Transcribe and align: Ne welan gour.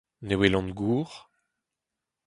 Ne 0.27 0.35
welan 0.39 0.67
gour. 0.77 1.09